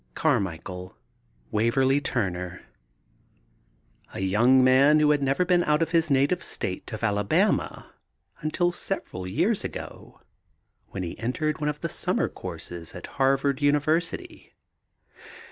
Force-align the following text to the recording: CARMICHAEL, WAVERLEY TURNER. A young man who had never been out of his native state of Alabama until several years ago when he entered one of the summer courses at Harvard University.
CARMICHAEL, 0.15 0.97
WAVERLEY 1.51 2.01
TURNER. 2.01 2.63
A 4.15 4.19
young 4.21 4.63
man 4.63 4.99
who 4.99 5.11
had 5.11 5.21
never 5.21 5.45
been 5.45 5.63
out 5.65 5.83
of 5.83 5.91
his 5.91 6.09
native 6.09 6.41
state 6.41 6.91
of 6.91 7.03
Alabama 7.03 7.93
until 8.39 8.71
several 8.71 9.27
years 9.27 9.63
ago 9.63 10.19
when 10.87 11.03
he 11.03 11.15
entered 11.19 11.59
one 11.59 11.69
of 11.69 11.81
the 11.81 11.87
summer 11.89 12.27
courses 12.27 12.95
at 12.95 13.05
Harvard 13.21 13.61
University. 13.61 14.55